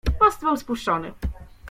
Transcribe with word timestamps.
"Most 0.21 0.41
był 0.41 0.57
spuszczony." 0.57 1.13